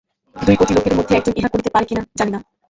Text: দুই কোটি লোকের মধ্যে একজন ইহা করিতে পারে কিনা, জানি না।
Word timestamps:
দুই 0.35 0.55
কোটি 0.55 0.71
লোকের 0.73 0.93
মধ্যে 0.97 1.13
একজন 1.15 1.33
ইহা 1.37 1.49
করিতে 1.53 1.69
পারে 1.69 1.85
কিনা, 1.89 2.01
জানি 2.17 2.31
না। 2.31 2.39